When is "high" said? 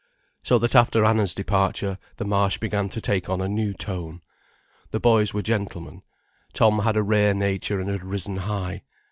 8.37-8.81